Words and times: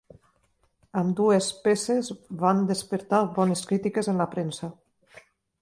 Ambdues 1.01 1.49
peces 1.67 2.09
van 2.45 2.65
despertar 2.73 3.23
bones 3.39 3.65
crítiques 3.73 4.13
en 4.15 4.21
la 4.23 4.29
premsa. 4.37 4.73